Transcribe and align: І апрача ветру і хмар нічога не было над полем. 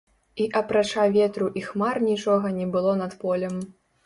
І 0.43 0.45
апрача 0.61 1.03
ветру 1.17 1.49
і 1.61 1.63
хмар 1.67 2.01
нічога 2.09 2.47
не 2.57 2.67
было 2.79 2.97
над 3.05 3.13
полем. 3.27 3.55